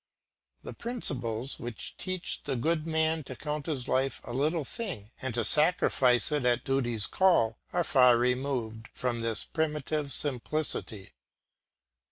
The 0.63 0.73
principles, 0.73 1.59
which 1.59 1.95
teach 1.95 2.41
the 2.45 2.55
good 2.55 2.87
man 2.87 3.23
to 3.25 3.35
count 3.35 3.67
his 3.67 3.87
life 3.87 4.19
a 4.23 4.33
little 4.33 4.65
thing 4.65 5.11
and 5.21 5.31
to 5.35 5.45
sacrifice 5.45 6.31
it 6.31 6.43
at 6.43 6.63
duty's 6.63 7.05
call, 7.05 7.59
are 7.71 7.83
far 7.83 8.17
removed 8.17 8.87
from 8.95 9.21
this 9.21 9.43
primitive 9.43 10.11
simplicity. 10.11 11.11